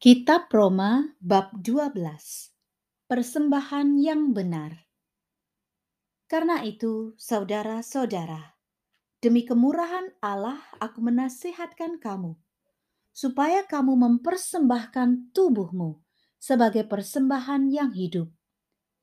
Kitab 0.00 0.48
Roma 0.48 1.12
bab 1.20 1.60
12 1.60 1.92
Persembahan 3.04 4.00
yang 4.00 4.32
benar 4.32 4.88
Karena 6.24 6.64
itu, 6.64 7.12
saudara-saudara, 7.20 8.56
demi 9.20 9.44
kemurahan 9.44 10.08
Allah 10.24 10.56
aku 10.80 11.04
menasihatkan 11.04 12.00
kamu, 12.00 12.32
supaya 13.12 13.68
kamu 13.68 14.00
mempersembahkan 14.00 15.36
tubuhmu 15.36 16.00
sebagai 16.40 16.88
persembahan 16.88 17.68
yang 17.68 17.92
hidup, 17.92 18.32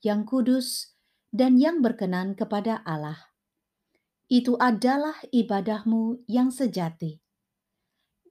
yang 0.00 0.24
kudus, 0.24 0.96
dan 1.28 1.60
yang 1.60 1.84
berkenan 1.84 2.32
kepada 2.32 2.80
Allah. 2.88 3.36
Itu 4.32 4.56
adalah 4.56 5.20
ibadahmu 5.28 6.24
yang 6.24 6.48
sejati. 6.48 7.25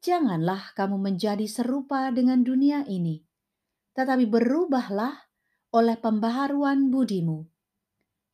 Janganlah 0.05 0.77
kamu 0.77 1.01
menjadi 1.01 1.49
serupa 1.49 2.13
dengan 2.13 2.45
dunia 2.45 2.85
ini, 2.85 3.25
tetapi 3.97 4.29
berubahlah 4.29 5.17
oleh 5.73 5.97
pembaharuan 5.97 6.93
budimu, 6.93 7.49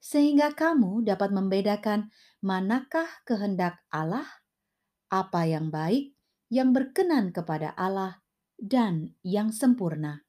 sehingga 0.04 0.52
kamu 0.52 1.08
dapat 1.08 1.32
membedakan 1.32 2.12
manakah 2.44 3.08
kehendak 3.24 3.80
Allah, 3.88 4.28
apa 5.08 5.48
yang 5.48 5.72
baik, 5.72 6.12
yang 6.52 6.76
berkenan 6.76 7.32
kepada 7.32 7.72
Allah, 7.80 8.20
dan 8.60 9.16
yang 9.24 9.56
sempurna. 9.56 10.28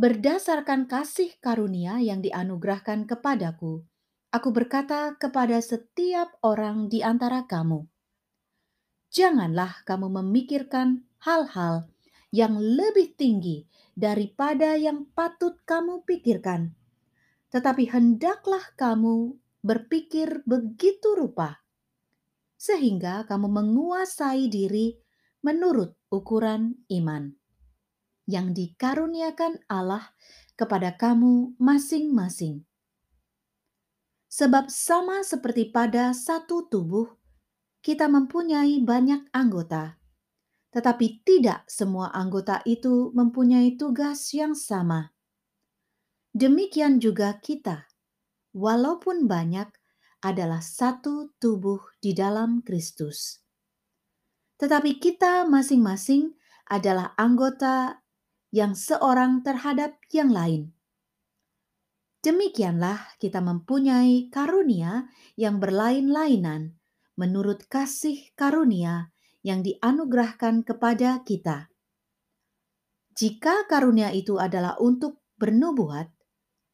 Berdasarkan 0.00 0.88
kasih 0.88 1.36
karunia 1.44 2.00
yang 2.00 2.24
dianugerahkan 2.24 3.04
kepadaku, 3.04 3.84
aku 4.32 4.48
berkata 4.48 5.12
kepada 5.20 5.60
setiap 5.60 6.40
orang 6.40 6.88
di 6.88 7.04
antara 7.04 7.44
kamu, 7.44 7.84
janganlah 9.14 9.86
kamu 9.86 10.10
memikirkan 10.20 11.06
hal-hal 11.22 11.86
yang 12.34 12.58
lebih 12.58 13.14
tinggi 13.14 13.62
daripada 13.94 14.74
yang 14.74 15.06
patut 15.14 15.54
kamu 15.62 16.02
pikirkan, 16.02 16.74
tetapi 17.54 17.86
hendaklah 17.86 18.74
kamu 18.74 19.38
berpikir 19.62 20.42
begitu 20.42 21.14
rupa, 21.14 21.62
sehingga 22.58 23.22
kamu 23.30 23.46
menguasai 23.46 24.50
diri 24.50 24.98
menurut 25.46 25.94
ukuran 26.10 26.74
iman 26.90 27.30
yang 28.26 28.50
dikaruniakan 28.50 29.62
Allah 29.70 30.10
kepada 30.58 30.98
kamu 30.98 31.54
masing-masing. 31.62 32.66
Sebab, 34.26 34.66
sama 34.66 35.22
seperti 35.22 35.70
pada 35.70 36.10
satu 36.10 36.66
tubuh, 36.66 37.06
kita 37.84 38.08
mempunyai 38.08 38.80
banyak 38.80 39.28
anggota, 39.36 40.00
tetapi 40.72 41.20
tidak 41.20 41.68
semua 41.68 42.08
anggota 42.16 42.64
itu 42.64 43.12
mempunyai 43.12 43.76
tugas 43.76 44.32
yang 44.32 44.56
sama. 44.56 45.12
Demikian 46.32 46.96
juga 46.96 47.36
kita, 47.44 47.84
walaupun 48.56 49.28
banyak, 49.28 49.68
adalah 50.24 50.64
satu 50.64 51.36
tubuh 51.36 51.84
di 52.00 52.16
dalam 52.16 52.64
Kristus. 52.64 53.44
Tetapi 54.56 54.96
kita 54.96 55.44
masing-masing 55.44 56.32
adalah 56.72 57.12
anggota 57.20 58.00
yang 58.48 58.72
seorang 58.72 59.44
terhadap 59.44 60.00
yang 60.08 60.32
lain. 60.32 60.72
Demikianlah 62.24 63.20
kita 63.20 63.44
mempunyai 63.44 64.32
karunia 64.32 65.12
yang 65.36 65.60
berlain-lainan 65.60 66.80
menurut 67.14 67.66
kasih 67.70 68.34
karunia 68.34 69.14
yang 69.44 69.60
dianugerahkan 69.60 70.64
kepada 70.64 71.22
kita. 71.22 71.70
Jika 73.14 73.70
karunia 73.70 74.10
itu 74.10 74.42
adalah 74.42 74.74
untuk 74.82 75.22
bernubuat, 75.38 76.10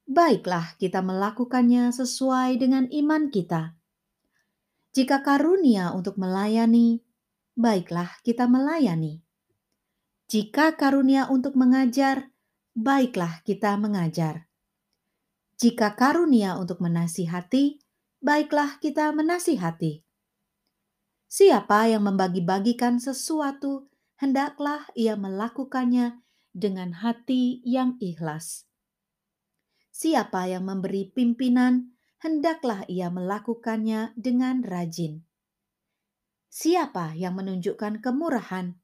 baiklah 0.08 0.74
kita 0.80 1.04
melakukannya 1.04 1.92
sesuai 1.92 2.56
dengan 2.56 2.88
iman 2.88 3.28
kita. 3.28 3.76
Jika 4.90 5.22
karunia 5.22 5.92
untuk 5.92 6.16
melayani, 6.16 7.04
baiklah 7.54 8.10
kita 8.24 8.48
melayani. 8.48 9.22
Jika 10.30 10.74
karunia 10.74 11.28
untuk 11.28 11.54
mengajar, 11.54 12.30
baiklah 12.72 13.42
kita 13.44 13.76
mengajar. 13.76 14.50
Jika 15.60 15.92
karunia 15.92 16.56
untuk 16.56 16.80
menasihati, 16.80 17.84
baiklah 18.24 18.80
kita 18.80 19.12
menasihati. 19.12 20.09
Siapa 21.30 21.86
yang 21.86 22.10
membagi-bagikan 22.10 22.98
sesuatu, 22.98 23.86
hendaklah 24.18 24.82
ia 24.98 25.14
melakukannya 25.14 26.26
dengan 26.50 26.90
hati 26.90 27.62
yang 27.62 27.94
ikhlas. 28.02 28.66
Siapa 29.94 30.50
yang 30.50 30.66
memberi 30.66 31.06
pimpinan, 31.06 31.94
hendaklah 32.18 32.82
ia 32.90 33.14
melakukannya 33.14 34.10
dengan 34.18 34.66
rajin. 34.66 35.22
Siapa 36.50 37.14
yang 37.14 37.38
menunjukkan 37.38 38.02
kemurahan, 38.02 38.74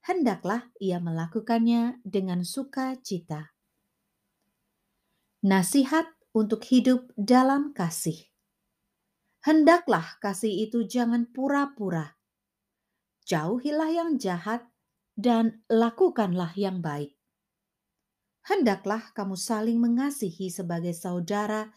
hendaklah 0.00 0.72
ia 0.80 1.04
melakukannya 1.04 2.00
dengan 2.00 2.48
sukacita. 2.48 3.52
Nasihat 5.44 6.08
untuk 6.32 6.64
hidup 6.64 7.12
dalam 7.20 7.76
kasih 7.76 8.29
hendaklah 9.44 10.18
kasih 10.20 10.68
itu 10.68 10.84
jangan 10.84 11.28
pura-pura. 11.28 12.16
Jauhilah 13.28 13.90
yang 13.92 14.10
jahat 14.16 14.66
dan 15.14 15.62
lakukanlah 15.68 16.50
yang 16.56 16.80
baik. 16.80 17.14
Hendaklah 18.48 19.12
kamu 19.12 19.36
saling 19.36 19.78
mengasihi 19.78 20.48
sebagai 20.48 20.96
saudara 20.96 21.68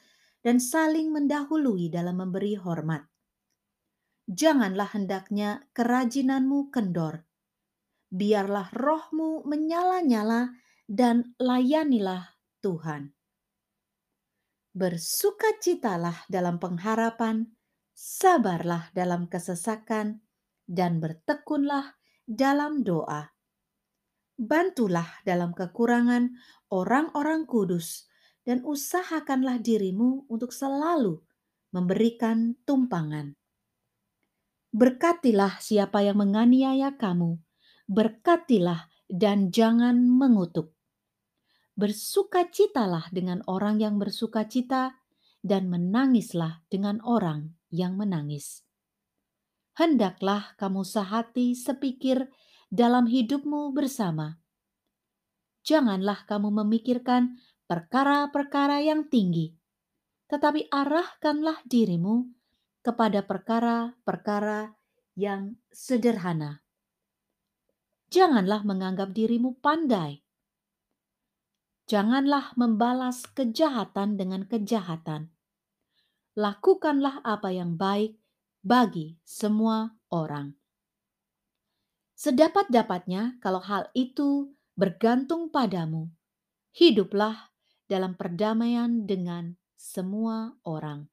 dan 0.42 0.64
saling 0.64 1.12
mendahului 1.12 1.92
dalam 1.92 2.24
memberi 2.24 2.56
hormat. 2.56 3.04
Janganlah 4.24 4.96
hendaknya 4.96 5.68
kerajinanmu 5.76 6.72
kendor. 6.72 7.28
Biarlah 8.08 8.72
rohmu 8.72 9.44
menyala-nyala 9.44 10.56
dan 10.88 11.36
layanilah 11.36 12.40
Tuhan. 12.64 13.12
Bersukacitalah 14.74 16.26
dalam 16.26 16.58
pengharapan, 16.58 17.46
sabarlah 17.94 18.90
dalam 18.98 19.30
kesesakan, 19.30 20.26
dan 20.66 20.98
bertekunlah 20.98 21.94
dalam 22.26 22.82
doa. 22.82 23.30
Bantulah 24.34 25.22
dalam 25.22 25.54
kekurangan 25.54 26.34
orang-orang 26.74 27.46
kudus, 27.46 28.10
dan 28.42 28.66
usahakanlah 28.66 29.62
dirimu 29.62 30.26
untuk 30.26 30.50
selalu 30.50 31.22
memberikan 31.70 32.58
tumpangan. 32.66 33.38
Berkatilah 34.74 35.62
siapa 35.62 36.02
yang 36.02 36.18
menganiaya 36.18 36.98
kamu, 36.98 37.38
berkatilah 37.86 38.90
dan 39.06 39.54
jangan 39.54 40.02
mengutuk. 40.02 40.73
Bersukacitalah 41.74 43.10
dengan 43.10 43.42
orang 43.50 43.82
yang 43.82 43.98
bersukacita, 43.98 45.04
dan 45.44 45.68
menangislah 45.68 46.64
dengan 46.72 47.04
orang 47.04 47.52
yang 47.68 48.00
menangis. 48.00 48.64
Hendaklah 49.76 50.56
kamu 50.56 50.88
sehati 50.88 51.52
sepikir 51.52 52.32
dalam 52.72 53.12
hidupmu 53.12 53.76
bersama. 53.76 54.40
Janganlah 55.68 56.24
kamu 56.24 56.64
memikirkan 56.64 57.36
perkara-perkara 57.68 58.80
yang 58.88 59.12
tinggi, 59.12 59.52
tetapi 60.32 60.72
arahkanlah 60.72 61.60
dirimu 61.68 62.32
kepada 62.80 63.24
perkara-perkara 63.28 64.72
yang 65.20 65.60
sederhana. 65.72 66.64
Janganlah 68.08 68.62
menganggap 68.64 69.12
dirimu 69.12 69.58
pandai. 69.60 70.23
Janganlah 71.88 72.56
membalas 72.56 73.28
kejahatan 73.28 74.16
dengan 74.16 74.48
kejahatan 74.48 75.34
lakukanlah 76.34 77.22
apa 77.22 77.54
yang 77.54 77.78
baik 77.78 78.18
bagi 78.66 79.22
semua 79.22 79.94
orang. 80.10 80.58
Sedapat-dapatnya, 82.18 83.38
kalau 83.38 83.62
hal 83.62 83.92
itu 83.94 84.54
bergantung 84.74 85.54
padamu, 85.54 86.10
hiduplah 86.74 87.54
dalam 87.86 88.18
perdamaian 88.18 89.06
dengan 89.06 89.54
semua 89.78 90.58
orang. 90.66 91.06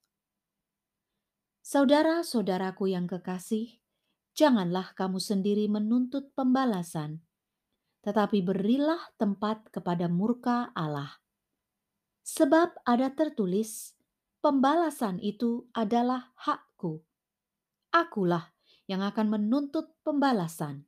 Saudara-saudaraku 1.60 2.94
yang 2.94 3.10
kekasih, 3.10 3.82
janganlah 4.32 4.94
kamu 4.96 5.20
sendiri 5.20 5.66
menuntut 5.68 6.32
pembalasan, 6.32 7.20
tetapi 8.00 8.40
berilah 8.40 9.00
tempat 9.20 9.68
kepada 9.68 10.08
murka 10.08 10.72
Allah. 10.72 11.20
Sebab 12.24 12.84
ada 12.86 13.12
tertulis, 13.12 13.96
pembalasan 14.40 15.20
itu 15.20 15.68
adalah 15.74 16.32
hakku. 16.36 17.04
Akulah 17.90 18.54
yang 18.86 19.02
akan 19.02 19.26
menuntut 19.40 19.98
pembalasan. 20.06 20.86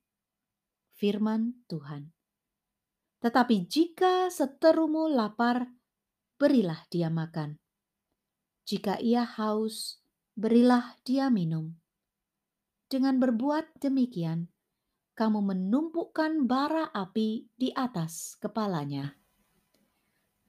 Firman 0.95 1.67
Tuhan. 1.67 2.15
Tetapi 3.23 3.67
jika 3.67 4.31
seterumu 4.31 5.11
lapar, 5.11 5.67
berilah 6.39 6.87
dia 6.91 7.11
makan. 7.11 7.59
Jika 8.63 9.03
ia 9.03 9.27
haus, 9.27 10.03
berilah 10.39 10.99
dia 11.03 11.27
minum. 11.31 11.75
Dengan 12.87 13.19
berbuat 13.19 13.83
demikian, 13.83 14.52
kamu 15.13 15.45
menumpukan 15.45 16.49
bara 16.49 16.89
api 16.93 17.49
di 17.53 17.69
atas 17.77 18.37
kepalanya. 18.41 19.17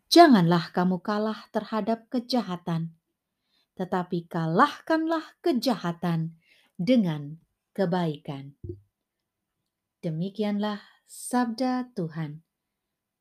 Janganlah 0.07 0.69
kamu 0.71 1.01
kalah 1.01 1.50
terhadap 1.50 2.06
kejahatan, 2.07 2.94
tetapi 3.74 4.30
kalahkanlah 4.30 5.36
kejahatan 5.42 6.38
dengan 6.77 7.42
kebaikan. 7.74 8.54
Demikianlah 10.06 10.83
sabda 11.10 11.89
Tuhan. 11.98 12.45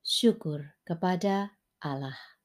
Syukur 0.03 0.77
kepada 0.85 1.57
Allah. 1.81 2.42